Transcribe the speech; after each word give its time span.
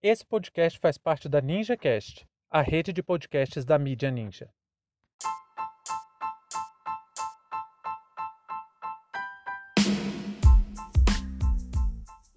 Esse 0.00 0.24
podcast 0.24 0.78
faz 0.78 0.96
parte 0.96 1.28
da 1.28 1.40
NinjaCast, 1.40 2.24
a 2.48 2.62
rede 2.62 2.92
de 2.92 3.02
podcasts 3.02 3.64
da 3.64 3.76
mídia 3.76 4.12
Ninja. 4.12 4.48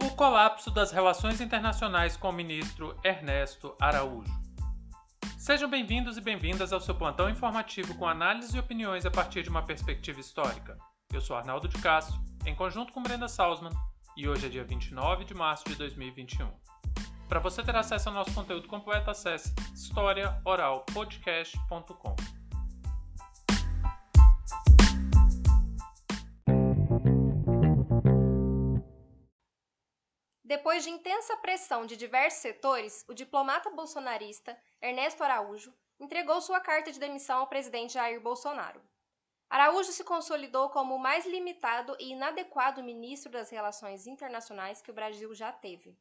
O 0.01 0.09
colapso 0.15 0.71
das 0.71 0.91
relações 0.91 1.39
internacionais 1.39 2.17
com 2.17 2.29
o 2.29 2.33
ministro 2.33 2.99
Ernesto 3.03 3.75
Araújo. 3.79 4.33
Sejam 5.37 5.69
bem-vindos 5.69 6.17
e 6.17 6.21
bem-vindas 6.21 6.73
ao 6.73 6.81
seu 6.81 6.95
plantão 6.95 7.29
informativo 7.29 7.95
com 7.95 8.07
análise 8.07 8.57
e 8.57 8.59
opiniões 8.59 9.05
a 9.05 9.11
partir 9.11 9.43
de 9.43 9.49
uma 9.49 9.63
perspectiva 9.63 10.19
histórica. 10.19 10.79
Eu 11.13 11.21
sou 11.21 11.35
Arnaldo 11.35 11.67
de 11.67 11.79
Castro, 11.79 12.19
em 12.43 12.55
conjunto 12.55 12.91
com 12.91 13.03
Brenda 13.03 13.27
Salzman, 13.27 13.73
e 14.17 14.27
hoje 14.27 14.47
é 14.47 14.49
dia 14.49 14.63
29 14.63 15.25
de 15.25 15.35
março 15.35 15.63
de 15.65 15.75
2021. 15.75 16.60
Para 17.31 17.39
você 17.39 17.63
ter 17.63 17.75
acesso 17.77 18.09
ao 18.09 18.15
nosso 18.15 18.35
conteúdo 18.35 18.67
completo, 18.67 19.09
acesse 19.09 19.55
historiaoralpodcast.com. 19.73 22.15
Depois 30.43 30.83
de 30.83 30.89
intensa 30.89 31.37
pressão 31.37 31.85
de 31.85 31.95
diversos 31.95 32.41
setores, 32.41 33.05
o 33.07 33.13
diplomata 33.13 33.69
bolsonarista 33.69 34.57
Ernesto 34.81 35.23
Araújo 35.23 35.73
entregou 36.01 36.41
sua 36.41 36.59
carta 36.59 36.91
de 36.91 36.99
demissão 36.99 37.39
ao 37.39 37.47
presidente 37.47 37.93
Jair 37.93 38.19
Bolsonaro. 38.19 38.81
Araújo 39.49 39.93
se 39.93 40.03
consolidou 40.03 40.69
como 40.69 40.95
o 40.95 40.99
mais 40.99 41.25
limitado 41.25 41.95
e 41.97 42.11
inadequado 42.11 42.83
ministro 42.83 43.31
das 43.31 43.49
Relações 43.49 44.05
Internacionais 44.05 44.81
que 44.81 44.91
o 44.91 44.93
Brasil 44.93 45.33
já 45.33 45.53
teve. 45.53 45.97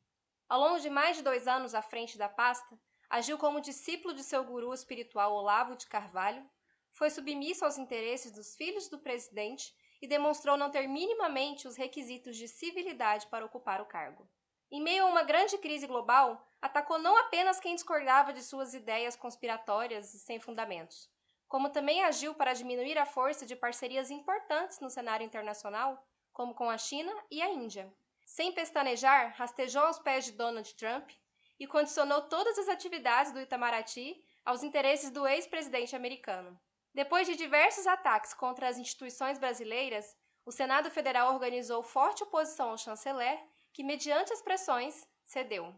Ao 0.50 0.58
longo 0.58 0.80
de 0.80 0.90
mais 0.90 1.16
de 1.16 1.22
dois 1.22 1.46
anos 1.46 1.76
à 1.76 1.80
frente 1.80 2.18
da 2.18 2.28
pasta, 2.28 2.76
agiu 3.08 3.38
como 3.38 3.60
discípulo 3.60 4.12
de 4.12 4.24
seu 4.24 4.42
guru 4.42 4.74
espiritual 4.74 5.32
Olavo 5.32 5.76
de 5.76 5.86
Carvalho, 5.86 6.44
foi 6.90 7.08
submisso 7.08 7.64
aos 7.64 7.78
interesses 7.78 8.32
dos 8.32 8.56
filhos 8.56 8.88
do 8.88 8.98
presidente 8.98 9.72
e 10.02 10.08
demonstrou 10.08 10.56
não 10.56 10.68
ter 10.68 10.88
minimamente 10.88 11.68
os 11.68 11.76
requisitos 11.76 12.36
de 12.36 12.48
civilidade 12.48 13.28
para 13.28 13.46
ocupar 13.46 13.80
o 13.80 13.86
cargo. 13.86 14.28
Em 14.72 14.82
meio 14.82 15.04
a 15.04 15.06
uma 15.06 15.22
grande 15.22 15.56
crise 15.56 15.86
global, 15.86 16.44
atacou 16.60 16.98
não 16.98 17.16
apenas 17.16 17.60
quem 17.60 17.76
discordava 17.76 18.32
de 18.32 18.42
suas 18.42 18.74
ideias 18.74 19.14
conspiratórias 19.14 20.12
e 20.14 20.18
sem 20.18 20.40
fundamentos, 20.40 21.08
como 21.46 21.70
também 21.70 22.02
agiu 22.02 22.34
para 22.34 22.54
diminuir 22.54 22.98
a 22.98 23.06
força 23.06 23.46
de 23.46 23.54
parcerias 23.54 24.10
importantes 24.10 24.80
no 24.80 24.90
cenário 24.90 25.24
internacional, 25.24 26.04
como 26.32 26.56
com 26.56 26.68
a 26.68 26.76
China 26.76 27.12
e 27.30 27.40
a 27.40 27.48
Índia. 27.48 27.88
Sem 28.30 28.52
pestanejar, 28.52 29.34
rastejou 29.36 29.82
aos 29.82 29.98
pés 29.98 30.24
de 30.24 30.30
Donald 30.30 30.72
Trump 30.76 31.10
e 31.58 31.66
condicionou 31.66 32.22
todas 32.22 32.56
as 32.60 32.68
atividades 32.68 33.32
do 33.32 33.40
Itamaraty 33.40 34.24
aos 34.44 34.62
interesses 34.62 35.10
do 35.10 35.26
ex-presidente 35.26 35.96
americano. 35.96 36.56
Depois 36.94 37.26
de 37.26 37.34
diversos 37.34 37.88
ataques 37.88 38.32
contra 38.32 38.68
as 38.68 38.78
instituições 38.78 39.36
brasileiras, 39.36 40.16
o 40.46 40.52
Senado 40.52 40.92
Federal 40.92 41.34
organizou 41.34 41.82
forte 41.82 42.22
oposição 42.22 42.70
ao 42.70 42.78
chanceler, 42.78 43.44
que, 43.72 43.82
mediante 43.82 44.32
as 44.32 44.40
pressões, 44.40 45.04
cedeu. 45.24 45.74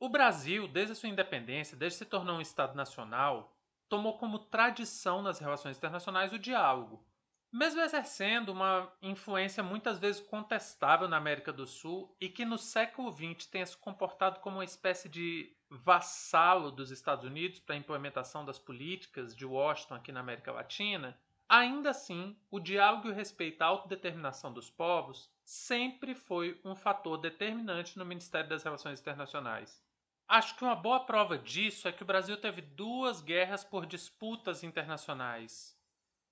O 0.00 0.08
Brasil, 0.08 0.66
desde 0.66 0.92
a 0.92 0.96
sua 0.96 1.10
independência, 1.10 1.76
desde 1.76 1.98
que 1.98 2.04
se 2.06 2.10
tornou 2.10 2.36
um 2.36 2.40
Estado 2.40 2.74
nacional, 2.74 3.54
tomou 3.86 4.16
como 4.16 4.38
tradição 4.38 5.20
nas 5.20 5.38
relações 5.38 5.76
internacionais 5.76 6.32
o 6.32 6.38
diálogo, 6.38 7.04
mesmo 7.52 7.80
exercendo 7.80 8.50
uma 8.50 8.92
influência 9.00 9.62
muitas 9.62 9.98
vezes 9.98 10.20
contestável 10.20 11.08
na 11.08 11.16
América 11.16 11.52
do 11.52 11.66
Sul 11.66 12.14
e 12.20 12.28
que 12.28 12.44
no 12.44 12.58
século 12.58 13.10
XX 13.10 13.46
tenha 13.46 13.66
se 13.66 13.76
comportado 13.76 14.40
como 14.40 14.56
uma 14.56 14.64
espécie 14.64 15.08
de 15.08 15.56
vassalo 15.70 16.70
dos 16.70 16.90
Estados 16.90 17.24
Unidos 17.24 17.58
para 17.60 17.74
a 17.74 17.78
implementação 17.78 18.44
das 18.44 18.58
políticas 18.58 19.34
de 19.34 19.44
Washington 19.44 19.94
aqui 19.94 20.12
na 20.12 20.20
América 20.20 20.52
Latina, 20.52 21.18
ainda 21.48 21.90
assim, 21.90 22.36
o 22.50 22.60
diálogo 22.60 23.08
e 23.08 23.10
o 23.10 23.14
respeito 23.14 23.62
à 23.62 23.66
autodeterminação 23.66 24.52
dos 24.52 24.70
povos 24.70 25.30
sempre 25.44 26.14
foi 26.14 26.60
um 26.64 26.74
fator 26.74 27.16
determinante 27.16 27.98
no 27.98 28.04
Ministério 28.04 28.50
das 28.50 28.64
Relações 28.64 29.00
Internacionais. 29.00 29.82
Acho 30.28 30.56
que 30.56 30.64
uma 30.64 30.74
boa 30.74 31.00
prova 31.00 31.38
disso 31.38 31.86
é 31.86 31.92
que 31.92 32.02
o 32.02 32.06
Brasil 32.06 32.36
teve 32.36 32.60
duas 32.60 33.22
guerras 33.22 33.62
por 33.62 33.86
disputas 33.86 34.64
internacionais 34.64 35.75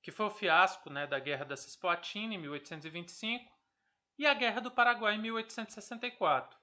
que 0.04 0.12
foi 0.12 0.26
o 0.26 0.30
fiasco 0.30 0.90
né, 0.90 1.06
da 1.06 1.18
Guerra 1.18 1.46
da 1.46 1.56
Cisplatina 1.56 2.34
em 2.34 2.38
1825 2.38 3.50
e 4.18 4.26
a 4.26 4.34
Guerra 4.34 4.60
do 4.60 4.70
Paraguai 4.70 5.14
em 5.14 5.18
1864. 5.18 6.58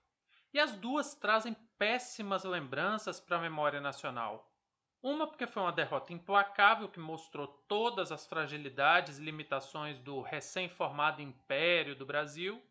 E 0.53 0.59
as 0.59 0.73
duas 0.73 1.15
trazem 1.15 1.55
péssimas 1.75 2.43
lembranças 2.43 3.19
para 3.19 3.37
a 3.37 3.41
memória 3.41 3.81
nacional. 3.81 4.47
Uma 5.01 5.25
porque 5.25 5.47
foi 5.47 5.63
uma 5.63 5.71
derrota 5.71 6.13
implacável 6.13 6.87
que 6.87 6.99
mostrou 6.99 7.47
todas 7.67 8.11
as 8.11 8.27
fragilidades 8.27 9.17
e 9.17 9.23
limitações 9.23 9.97
do 9.97 10.21
recém-formado 10.21 11.23
Império 11.23 11.95
do 11.95 12.05
Brasil, 12.05 12.61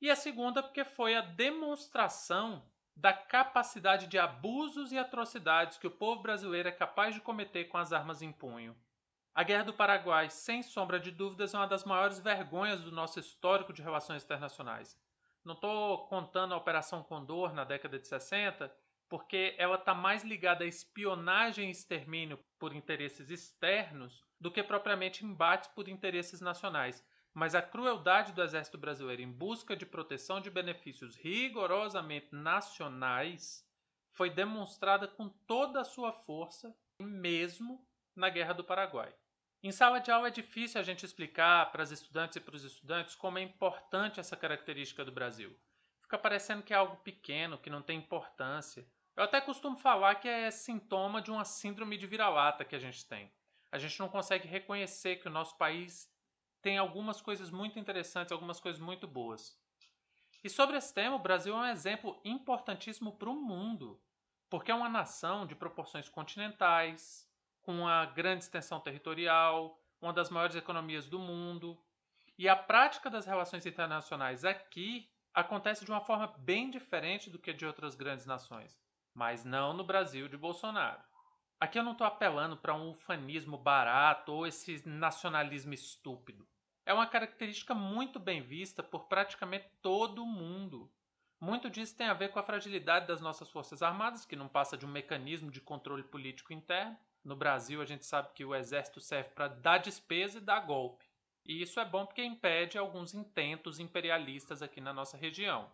e 0.00 0.10
a 0.10 0.16
segunda 0.16 0.62
porque 0.62 0.84
foi 0.84 1.14
a 1.14 1.20
demonstração 1.20 2.64
da 2.96 3.12
capacidade 3.12 4.06
de 4.06 4.18
abusos 4.18 4.90
e 4.90 4.96
atrocidades 4.96 5.76
que 5.76 5.86
o 5.86 5.90
povo 5.90 6.22
brasileiro 6.22 6.70
é 6.70 6.72
capaz 6.72 7.14
de 7.14 7.20
cometer 7.20 7.66
com 7.66 7.76
as 7.76 7.92
armas 7.92 8.22
em 8.22 8.32
punho. 8.32 8.74
A 9.36 9.42
Guerra 9.42 9.64
do 9.64 9.74
Paraguai, 9.74 10.30
sem 10.30 10.62
sombra 10.62 11.00
de 11.00 11.10
dúvidas, 11.10 11.52
é 11.52 11.56
uma 11.56 11.66
das 11.66 11.82
maiores 11.82 12.20
vergonhas 12.20 12.84
do 12.84 12.92
nosso 12.92 13.18
histórico 13.18 13.72
de 13.72 13.82
relações 13.82 14.22
internacionais. 14.22 14.96
Não 15.44 15.54
estou 15.54 16.06
contando 16.06 16.54
a 16.54 16.56
Operação 16.56 17.02
Condor 17.02 17.52
na 17.52 17.64
década 17.64 17.98
de 17.98 18.06
60, 18.06 18.72
porque 19.08 19.56
ela 19.58 19.74
está 19.74 19.92
mais 19.92 20.22
ligada 20.22 20.62
à 20.62 20.68
espionagem 20.68 21.66
e 21.66 21.72
extermínio 21.72 22.38
por 22.60 22.72
interesses 22.72 23.28
externos 23.28 24.24
do 24.38 24.52
que 24.52 24.62
propriamente 24.62 25.26
embates 25.26 25.68
por 25.68 25.88
interesses 25.88 26.40
nacionais. 26.40 27.04
Mas 27.34 27.56
a 27.56 27.62
crueldade 27.62 28.32
do 28.32 28.40
exército 28.40 28.78
brasileiro 28.78 29.20
em 29.20 29.32
busca 29.32 29.74
de 29.74 29.84
proteção 29.84 30.40
de 30.40 30.48
benefícios 30.48 31.16
rigorosamente 31.16 32.28
nacionais 32.30 33.68
foi 34.12 34.30
demonstrada 34.30 35.08
com 35.08 35.28
toda 35.28 35.80
a 35.80 35.84
sua 35.84 36.12
força, 36.12 36.72
mesmo 37.00 37.84
na 38.14 38.28
Guerra 38.30 38.54
do 38.54 38.62
Paraguai. 38.62 39.12
Em 39.64 39.72
sala 39.72 39.98
de 39.98 40.10
aula 40.10 40.28
é 40.28 40.30
difícil 40.30 40.78
a 40.78 40.84
gente 40.84 41.06
explicar 41.06 41.72
para 41.72 41.82
as 41.82 41.90
estudantes 41.90 42.36
e 42.36 42.40
para 42.40 42.54
os 42.54 42.64
estudantes 42.64 43.14
como 43.14 43.38
é 43.38 43.40
importante 43.40 44.20
essa 44.20 44.36
característica 44.36 45.02
do 45.02 45.10
Brasil. 45.10 45.58
Fica 46.02 46.18
parecendo 46.18 46.62
que 46.62 46.74
é 46.74 46.76
algo 46.76 46.96
pequeno, 46.96 47.56
que 47.56 47.70
não 47.70 47.80
tem 47.80 47.96
importância. 47.96 48.86
Eu 49.16 49.24
até 49.24 49.40
costumo 49.40 49.78
falar 49.78 50.16
que 50.16 50.28
é 50.28 50.50
sintoma 50.50 51.22
de 51.22 51.30
uma 51.30 51.46
síndrome 51.46 51.96
de 51.96 52.06
vira-lata 52.06 52.62
que 52.62 52.76
a 52.76 52.78
gente 52.78 53.06
tem. 53.06 53.32
A 53.72 53.78
gente 53.78 53.98
não 53.98 54.06
consegue 54.06 54.46
reconhecer 54.46 55.16
que 55.16 55.28
o 55.28 55.32
nosso 55.32 55.56
país 55.56 56.12
tem 56.60 56.76
algumas 56.76 57.22
coisas 57.22 57.50
muito 57.50 57.78
interessantes, 57.78 58.32
algumas 58.32 58.60
coisas 58.60 58.82
muito 58.82 59.08
boas. 59.08 59.58
E 60.44 60.50
sobre 60.50 60.76
esse 60.76 60.92
tema, 60.92 61.16
o 61.16 61.22
Brasil 61.22 61.54
é 61.54 61.60
um 61.60 61.64
exemplo 61.64 62.20
importantíssimo 62.22 63.16
para 63.16 63.30
o 63.30 63.34
mundo, 63.34 63.98
porque 64.50 64.70
é 64.70 64.74
uma 64.74 64.90
nação 64.90 65.46
de 65.46 65.54
proporções 65.54 66.06
continentais, 66.10 67.26
com 67.64 67.72
uma 67.80 68.06
grande 68.06 68.44
extensão 68.44 68.78
territorial, 68.78 69.80
uma 70.00 70.12
das 70.12 70.30
maiores 70.30 70.54
economias 70.54 71.08
do 71.08 71.18
mundo. 71.18 71.76
E 72.38 72.48
a 72.48 72.54
prática 72.54 73.08
das 73.08 73.26
relações 73.26 73.64
internacionais 73.64 74.44
aqui 74.44 75.10
acontece 75.32 75.84
de 75.84 75.90
uma 75.90 76.00
forma 76.00 76.26
bem 76.38 76.70
diferente 76.70 77.30
do 77.30 77.38
que 77.38 77.52
de 77.52 77.66
outras 77.66 77.94
grandes 77.94 78.26
nações, 78.26 78.78
mas 79.12 79.44
não 79.44 79.72
no 79.72 79.82
Brasil 79.82 80.28
de 80.28 80.36
Bolsonaro. 80.36 81.02
Aqui 81.58 81.78
eu 81.78 81.82
não 81.82 81.92
estou 81.92 82.06
apelando 82.06 82.56
para 82.56 82.74
um 82.74 82.90
ufanismo 82.90 83.56
barato 83.56 84.32
ou 84.32 84.46
esse 84.46 84.86
nacionalismo 84.86 85.72
estúpido. 85.72 86.46
É 86.84 86.92
uma 86.92 87.06
característica 87.06 87.74
muito 87.74 88.20
bem 88.20 88.42
vista 88.42 88.82
por 88.82 89.06
praticamente 89.06 89.70
todo 89.80 90.26
mundo. 90.26 90.92
Muito 91.40 91.70
disso 91.70 91.96
tem 91.96 92.08
a 92.08 92.14
ver 92.14 92.30
com 92.30 92.38
a 92.38 92.42
fragilidade 92.42 93.06
das 93.06 93.20
nossas 93.20 93.50
Forças 93.50 93.82
Armadas, 93.82 94.26
que 94.26 94.36
não 94.36 94.48
passa 94.48 94.76
de 94.76 94.84
um 94.84 94.90
mecanismo 94.90 95.50
de 95.50 95.60
controle 95.60 96.02
político 96.02 96.52
interno, 96.52 96.98
no 97.24 97.34
Brasil, 97.34 97.80
a 97.80 97.86
gente 97.86 98.04
sabe 98.04 98.28
que 98.34 98.44
o 98.44 98.54
exército 98.54 99.00
serve 99.00 99.30
para 99.30 99.48
dar 99.48 99.78
despesa 99.78 100.38
e 100.38 100.42
dar 100.42 100.60
golpe. 100.60 101.06
E 101.44 101.62
isso 101.62 101.80
é 101.80 101.84
bom 101.84 102.06
porque 102.06 102.22
impede 102.22 102.78
alguns 102.78 103.14
intentos 103.14 103.78
imperialistas 103.78 104.62
aqui 104.62 104.80
na 104.80 104.92
nossa 104.92 105.16
região. 105.16 105.70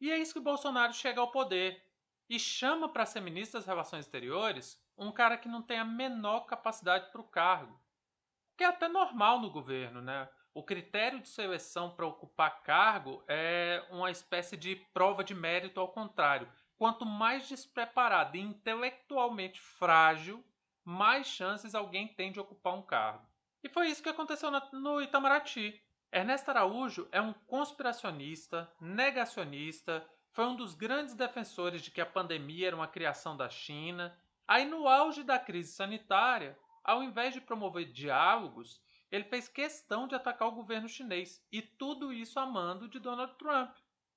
E 0.00 0.10
é 0.10 0.18
isso 0.18 0.34
que 0.34 0.40
Bolsonaro 0.40 0.92
chega 0.92 1.20
ao 1.20 1.30
poder 1.30 1.82
e 2.28 2.38
chama 2.38 2.88
para 2.88 3.06
ser 3.06 3.20
ministro 3.20 3.58
das 3.58 3.66
Relações 3.66 4.06
Exteriores 4.06 4.80
um 4.96 5.12
cara 5.12 5.36
que 5.36 5.48
não 5.48 5.62
tem 5.62 5.78
a 5.78 5.84
menor 5.84 6.40
capacidade 6.46 7.10
para 7.10 7.20
o 7.20 7.28
cargo. 7.28 7.74
O 7.74 8.56
que 8.56 8.64
é 8.64 8.66
até 8.66 8.88
normal 8.88 9.40
no 9.40 9.50
governo, 9.50 10.00
né? 10.00 10.28
O 10.54 10.62
critério 10.62 11.20
de 11.20 11.28
seleção 11.28 11.90
para 11.90 12.06
ocupar 12.06 12.62
cargo 12.62 13.24
é 13.26 13.84
uma 13.90 14.10
espécie 14.10 14.56
de 14.56 14.76
prova 14.92 15.24
de 15.24 15.34
mérito 15.34 15.80
ao 15.80 15.88
contrário. 15.88 16.50
Quanto 16.76 17.06
mais 17.06 17.48
despreparado 17.48 18.36
e 18.36 18.40
intelectualmente 18.40 19.60
frágil 19.60 20.44
mais 20.84 21.26
chances 21.26 21.74
alguém 21.74 22.08
tem 22.08 22.32
de 22.32 22.40
ocupar 22.40 22.74
um 22.74 22.82
cargo. 22.82 23.26
E 23.62 23.68
foi 23.68 23.88
isso 23.88 24.02
que 24.02 24.08
aconteceu 24.08 24.50
no 24.72 25.00
Itamaraty. 25.00 25.80
Ernesto 26.10 26.50
Araújo 26.50 27.08
é 27.12 27.20
um 27.20 27.32
conspiracionista, 27.32 28.70
negacionista, 28.80 30.06
foi 30.32 30.46
um 30.46 30.56
dos 30.56 30.74
grandes 30.74 31.14
defensores 31.14 31.82
de 31.82 31.90
que 31.90 32.00
a 32.00 32.06
pandemia 32.06 32.68
era 32.68 32.76
uma 32.76 32.88
criação 32.88 33.36
da 33.36 33.48
China. 33.48 34.18
Aí, 34.48 34.64
no 34.64 34.88
auge 34.88 35.22
da 35.22 35.38
crise 35.38 35.72
sanitária, 35.72 36.58
ao 36.82 37.02
invés 37.02 37.34
de 37.34 37.40
promover 37.40 37.92
diálogos, 37.92 38.82
ele 39.10 39.24
fez 39.24 39.46
questão 39.46 40.08
de 40.08 40.14
atacar 40.14 40.48
o 40.48 40.52
governo 40.52 40.88
chinês, 40.88 41.44
e 41.52 41.60
tudo 41.60 42.12
isso 42.12 42.40
a 42.40 42.46
mando 42.46 42.88
de 42.88 42.98
Donald 42.98 43.34
Trump. 43.34 43.76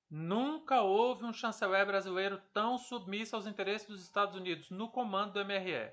Nunca 0.09 0.81
houve 0.81 1.25
um 1.25 1.33
chanceler 1.33 1.85
brasileiro 1.85 2.41
tão 2.53 2.77
submisso 2.77 3.35
aos 3.35 3.45
interesses 3.45 3.87
dos 3.87 4.01
Estados 4.01 4.35
Unidos 4.35 4.69
no 4.69 4.89
comando 4.89 5.33
do 5.33 5.45
MRE. 5.45 5.91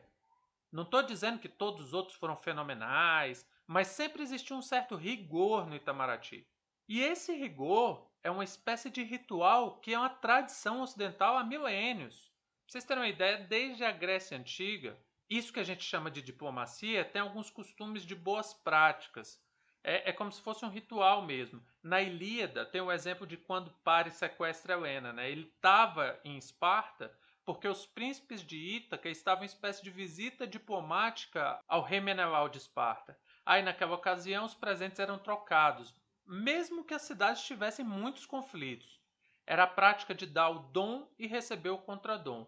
Não 0.72 0.84
estou 0.84 1.02
dizendo 1.02 1.38
que 1.38 1.50
todos 1.50 1.86
os 1.86 1.92
outros 1.92 2.16
foram 2.16 2.34
fenomenais, 2.34 3.46
mas 3.66 3.88
sempre 3.88 4.22
existiu 4.22 4.56
um 4.56 4.62
certo 4.62 4.96
rigor 4.96 5.66
no 5.66 5.76
Itamaraty. 5.76 6.48
E 6.88 7.02
esse 7.02 7.34
rigor 7.34 8.10
é 8.22 8.30
uma 8.30 8.42
espécie 8.42 8.88
de 8.88 9.02
ritual 9.02 9.78
que 9.80 9.92
é 9.92 9.98
uma 9.98 10.08
tradição 10.08 10.80
ocidental 10.80 11.36
há 11.36 11.44
milênios. 11.44 12.32
Pra 12.64 12.72
vocês 12.72 12.84
terem 12.84 13.02
uma 13.02 13.08
ideia, 13.08 13.38
desde 13.38 13.84
a 13.84 13.92
Grécia 13.92 14.38
Antiga, 14.38 14.98
isso 15.28 15.52
que 15.52 15.60
a 15.60 15.64
gente 15.64 15.84
chama 15.84 16.10
de 16.10 16.22
diplomacia 16.22 17.04
tem 17.04 17.20
alguns 17.20 17.50
costumes 17.50 18.04
de 18.04 18.14
boas 18.14 18.54
práticas. 18.54 19.42
É, 19.84 20.10
é 20.10 20.12
como 20.12 20.32
se 20.32 20.40
fosse 20.40 20.64
um 20.64 20.70
ritual 20.70 21.22
mesmo. 21.22 21.62
Na 21.82 22.00
Ilíada 22.00 22.64
tem 22.64 22.80
o 22.80 22.92
exemplo 22.92 23.26
de 23.26 23.36
quando 23.36 23.72
Paris 23.84 24.14
sequestra 24.14 24.74
Helena. 24.74 25.12
Né? 25.12 25.30
Ele 25.30 25.52
estava 25.54 26.18
em 26.24 26.38
Esparta 26.38 27.14
porque 27.44 27.66
os 27.66 27.86
príncipes 27.86 28.42
de 28.42 28.56
Ítaca 28.56 29.08
estavam 29.08 29.42
em 29.42 29.46
espécie 29.46 29.82
de 29.82 29.90
visita 29.90 30.46
diplomática 30.46 31.60
ao 31.66 31.82
rei 31.82 32.00
Menelau 32.00 32.48
de 32.48 32.58
Esparta. 32.58 33.18
Aí, 33.44 33.62
naquela 33.62 33.94
ocasião, 33.94 34.44
os 34.44 34.54
presentes 34.54 35.00
eram 35.00 35.18
trocados, 35.18 35.94
mesmo 36.24 36.84
que 36.84 36.94
a 36.94 36.98
cidade 36.98 37.42
tivesse 37.42 37.82
muitos 37.82 38.26
conflitos. 38.26 39.00
Era 39.44 39.64
a 39.64 39.68
prática 39.68 40.14
de 40.14 40.26
dar 40.26 40.50
o 40.50 40.60
dom 40.60 41.10
e 41.18 41.26
receber 41.26 41.70
o 41.70 41.78
contradom. 41.78 42.46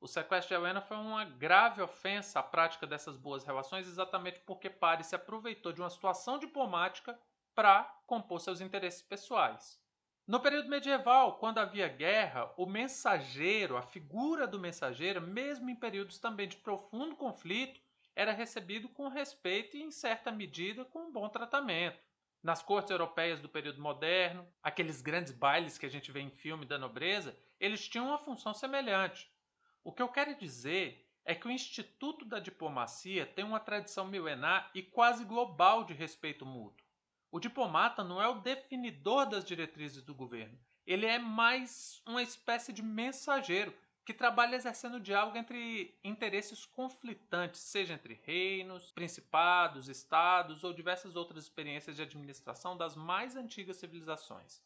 O 0.00 0.08
sequestro 0.08 0.48
de 0.48 0.60
Helena 0.60 0.80
foi 0.80 0.96
uma 0.96 1.24
grave 1.24 1.82
ofensa 1.82 2.40
à 2.40 2.42
prática 2.42 2.86
dessas 2.86 3.16
boas 3.16 3.44
relações, 3.44 3.86
exatamente 3.86 4.40
porque 4.40 4.70
Paris 4.70 5.08
se 5.08 5.14
aproveitou 5.14 5.72
de 5.72 5.80
uma 5.80 5.90
situação 5.90 6.38
diplomática 6.38 7.18
para 7.54 7.84
compor 8.06 8.40
seus 8.40 8.60
interesses 8.60 9.02
pessoais. 9.02 9.81
No 10.24 10.38
período 10.38 10.68
medieval, 10.68 11.36
quando 11.38 11.58
havia 11.58 11.88
guerra, 11.88 12.52
o 12.56 12.64
mensageiro, 12.64 13.76
a 13.76 13.82
figura 13.82 14.46
do 14.46 14.58
mensageiro, 14.58 15.20
mesmo 15.20 15.68
em 15.68 15.74
períodos 15.74 16.18
também 16.18 16.46
de 16.46 16.56
profundo 16.56 17.16
conflito, 17.16 17.80
era 18.14 18.32
recebido 18.32 18.88
com 18.88 19.08
respeito 19.08 19.76
e, 19.76 19.82
em 19.82 19.90
certa 19.90 20.30
medida, 20.30 20.84
com 20.84 21.08
um 21.08 21.12
bom 21.12 21.28
tratamento. 21.28 21.98
Nas 22.40 22.62
cortes 22.62 22.92
europeias 22.92 23.40
do 23.40 23.48
período 23.48 23.82
moderno, 23.82 24.46
aqueles 24.62 25.02
grandes 25.02 25.32
bailes 25.32 25.76
que 25.76 25.86
a 25.86 25.88
gente 25.88 26.12
vê 26.12 26.20
em 26.20 26.30
filme 26.30 26.66
da 26.66 26.78
nobreza, 26.78 27.36
eles 27.58 27.88
tinham 27.88 28.06
uma 28.06 28.18
função 28.18 28.54
semelhante. 28.54 29.28
O 29.82 29.92
que 29.92 30.02
eu 30.02 30.08
quero 30.08 30.38
dizer 30.38 31.04
é 31.24 31.34
que 31.34 31.48
o 31.48 31.50
Instituto 31.50 32.24
da 32.24 32.38
Diplomacia 32.38 33.26
tem 33.26 33.44
uma 33.44 33.58
tradição 33.58 34.06
milenar 34.06 34.70
e 34.72 34.82
quase 34.82 35.24
global 35.24 35.84
de 35.84 35.94
respeito 35.94 36.46
mútuo. 36.46 36.81
O 37.32 37.40
diplomata 37.40 38.04
não 38.04 38.20
é 38.20 38.28
o 38.28 38.42
definidor 38.42 39.26
das 39.26 39.42
diretrizes 39.42 40.02
do 40.02 40.14
governo, 40.14 40.58
ele 40.86 41.06
é 41.06 41.18
mais 41.18 42.02
uma 42.06 42.22
espécie 42.22 42.74
de 42.74 42.82
mensageiro 42.82 43.74
que 44.04 44.12
trabalha 44.12 44.54
exercendo 44.54 45.00
diálogo 45.00 45.38
entre 45.38 45.98
interesses 46.04 46.66
conflitantes, 46.66 47.62
seja 47.62 47.94
entre 47.94 48.20
reinos, 48.22 48.92
principados, 48.92 49.88
estados 49.88 50.62
ou 50.62 50.74
diversas 50.74 51.16
outras 51.16 51.44
experiências 51.44 51.96
de 51.96 52.02
administração 52.02 52.76
das 52.76 52.94
mais 52.94 53.34
antigas 53.34 53.78
civilizações. 53.78 54.62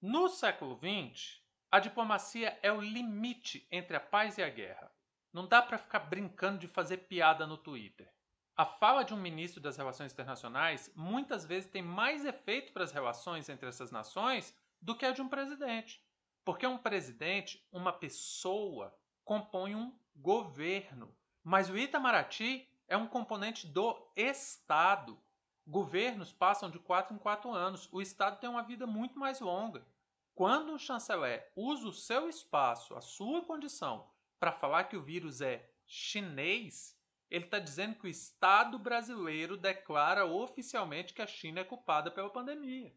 No 0.00 0.30
século 0.30 0.74
XX, 0.78 1.38
a 1.70 1.78
diplomacia 1.78 2.58
é 2.62 2.72
o 2.72 2.80
limite 2.80 3.68
entre 3.70 3.94
a 3.94 4.00
paz 4.00 4.38
e 4.38 4.42
a 4.42 4.48
guerra. 4.48 4.90
Não 5.34 5.46
dá 5.46 5.60
para 5.60 5.76
ficar 5.76 5.98
brincando 5.98 6.60
de 6.60 6.66
fazer 6.66 6.96
piada 6.96 7.46
no 7.46 7.58
Twitter. 7.58 8.10
A 8.56 8.64
fala 8.64 9.04
de 9.04 9.12
um 9.12 9.18
ministro 9.18 9.60
das 9.60 9.76
Relações 9.76 10.14
Internacionais 10.14 10.90
muitas 10.96 11.44
vezes 11.44 11.68
tem 11.68 11.82
mais 11.82 12.24
efeito 12.24 12.72
para 12.72 12.84
as 12.84 12.90
relações 12.90 13.50
entre 13.50 13.68
essas 13.68 13.90
nações 13.90 14.56
do 14.80 14.96
que 14.96 15.04
a 15.04 15.12
de 15.12 15.20
um 15.20 15.28
presidente. 15.28 16.02
Porque 16.42 16.66
um 16.66 16.78
presidente, 16.78 17.62
uma 17.70 17.92
pessoa, 17.92 18.96
compõe 19.22 19.74
um 19.74 19.94
governo. 20.14 21.14
Mas 21.44 21.68
o 21.68 21.76
Itamaraty 21.76 22.66
é 22.88 22.96
um 22.96 23.06
componente 23.06 23.66
do 23.66 24.10
Estado. 24.16 25.20
Governos 25.66 26.32
passam 26.32 26.70
de 26.70 26.78
quatro 26.78 27.14
em 27.14 27.18
quatro 27.18 27.50
anos. 27.50 27.86
O 27.92 28.00
Estado 28.00 28.40
tem 28.40 28.48
uma 28.48 28.62
vida 28.62 28.86
muito 28.86 29.18
mais 29.18 29.38
longa. 29.38 29.86
Quando 30.34 30.72
um 30.72 30.78
chanceler 30.78 31.52
usa 31.54 31.88
o 31.88 31.92
seu 31.92 32.26
espaço, 32.26 32.94
a 32.94 33.02
sua 33.02 33.44
condição, 33.44 34.08
para 34.40 34.50
falar 34.50 34.84
que 34.84 34.96
o 34.96 35.02
vírus 35.02 35.42
é 35.42 35.68
chinês, 35.86 36.95
ele 37.30 37.44
está 37.44 37.58
dizendo 37.58 37.96
que 37.96 38.06
o 38.06 38.10
Estado 38.10 38.78
brasileiro 38.78 39.56
declara 39.56 40.24
oficialmente 40.24 41.12
que 41.12 41.22
a 41.22 41.26
China 41.26 41.60
é 41.60 41.64
culpada 41.64 42.10
pela 42.10 42.30
pandemia. 42.30 42.94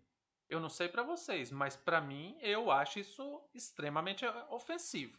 Eu 0.48 0.60
não 0.60 0.70
sei 0.70 0.88
para 0.88 1.04
vocês, 1.04 1.52
mas 1.52 1.76
para 1.76 2.02
mim 2.02 2.38
eu 2.42 2.72
acho 2.72 3.00
isso 3.00 3.42
extremamente 3.54 4.26
ofensivo. 4.50 5.18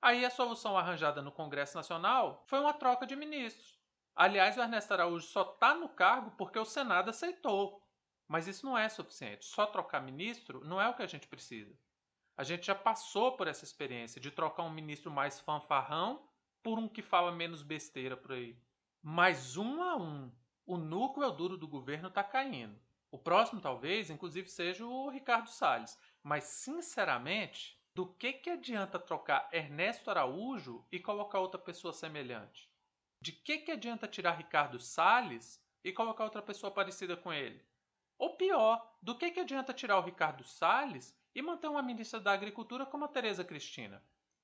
Aí 0.00 0.24
a 0.24 0.30
solução 0.30 0.76
arranjada 0.76 1.22
no 1.22 1.30
Congresso 1.30 1.76
Nacional 1.76 2.42
foi 2.46 2.58
uma 2.58 2.72
troca 2.72 3.06
de 3.06 3.14
ministros. 3.14 3.78
Aliás, 4.14 4.56
o 4.56 4.60
Ernesto 4.60 4.92
Araújo 4.92 5.26
só 5.26 5.42
está 5.42 5.74
no 5.74 5.88
cargo 5.88 6.32
porque 6.32 6.58
o 6.58 6.64
Senado 6.64 7.10
aceitou. 7.10 7.82
Mas 8.26 8.46
isso 8.46 8.64
não 8.64 8.76
é 8.76 8.88
suficiente. 8.88 9.44
Só 9.44 9.66
trocar 9.66 10.00
ministro 10.00 10.64
não 10.64 10.80
é 10.80 10.88
o 10.88 10.94
que 10.94 11.02
a 11.02 11.06
gente 11.06 11.28
precisa. 11.28 11.78
A 12.36 12.42
gente 12.42 12.66
já 12.66 12.74
passou 12.74 13.36
por 13.36 13.46
essa 13.46 13.64
experiência 13.64 14.20
de 14.20 14.30
trocar 14.30 14.62
um 14.62 14.70
ministro 14.70 15.10
mais 15.10 15.38
fanfarrão 15.40 16.26
por 16.62 16.78
um 16.78 16.88
que 16.88 17.02
fala 17.02 17.32
menos 17.32 17.62
besteira 17.62 18.16
por 18.16 18.32
aí. 18.32 18.56
Mas 19.02 19.56
um 19.56 19.82
a 19.82 19.96
um, 19.96 20.30
o 20.64 20.76
núcleo 20.76 21.30
duro 21.32 21.56
do 21.56 21.66
governo 21.66 22.08
está 22.08 22.22
caindo. 22.22 22.78
O 23.10 23.18
próximo, 23.18 23.60
talvez, 23.60 24.08
inclusive, 24.08 24.48
seja 24.48 24.86
o 24.86 25.08
Ricardo 25.10 25.50
Salles. 25.50 25.98
Mas, 26.22 26.44
sinceramente, 26.44 27.78
do 27.94 28.06
que, 28.06 28.32
que 28.32 28.48
adianta 28.48 28.98
trocar 28.98 29.50
Ernesto 29.52 30.10
Araújo 30.10 30.86
e 30.90 30.98
colocar 30.98 31.40
outra 31.40 31.60
pessoa 31.60 31.92
semelhante? 31.92 32.70
De 33.20 33.32
que, 33.32 33.58
que 33.58 33.72
adianta 33.72 34.08
tirar 34.08 34.38
Ricardo 34.38 34.80
Salles 34.80 35.62
e 35.84 35.92
colocar 35.92 36.24
outra 36.24 36.40
pessoa 36.40 36.72
parecida 36.72 37.16
com 37.16 37.32
ele? 37.32 37.62
Ou 38.16 38.36
pior, 38.36 38.96
do 39.02 39.18
que, 39.18 39.30
que 39.30 39.40
adianta 39.40 39.74
tirar 39.74 39.98
o 39.98 40.02
Ricardo 40.02 40.44
Salles 40.44 41.14
e 41.34 41.42
manter 41.42 41.68
uma 41.68 41.82
ministra 41.82 42.20
da 42.20 42.32
Agricultura 42.32 42.86
como 42.86 43.04
a 43.04 43.08
Tereza 43.08 43.44
Cristina? 43.44 44.02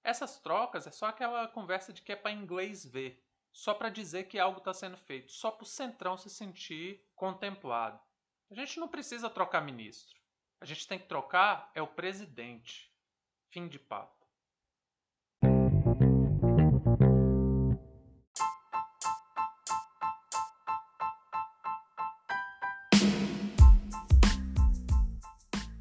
Essas 0.08 0.40
trocas 0.40 0.86
é 0.86 0.90
só 0.90 1.04
aquela 1.04 1.46
conversa 1.48 1.92
de 1.92 2.00
que 2.00 2.12
é 2.12 2.16
para 2.16 2.32
inglês 2.32 2.82
ver, 2.82 3.22
só 3.52 3.74
para 3.74 3.90
dizer 3.90 4.24
que 4.24 4.38
algo 4.38 4.56
está 4.56 4.72
sendo 4.72 4.96
feito, 4.96 5.30
só 5.30 5.50
para 5.50 5.64
o 5.64 5.66
Centrão 5.66 6.16
se 6.16 6.30
sentir 6.30 7.06
contemplado. 7.14 8.00
A 8.50 8.54
gente 8.54 8.80
não 8.80 8.88
precisa 8.88 9.28
trocar 9.28 9.60
ministro. 9.60 10.18
A 10.62 10.64
gente 10.64 10.88
tem 10.88 10.98
que 10.98 11.06
trocar 11.06 11.70
é 11.74 11.82
o 11.82 11.86
presidente. 11.86 12.90
Fim 13.50 13.68
de 13.68 13.78
papo. 13.78 14.17